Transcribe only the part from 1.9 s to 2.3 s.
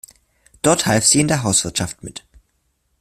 mit.